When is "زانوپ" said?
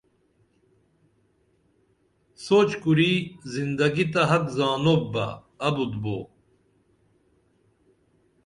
4.57-5.03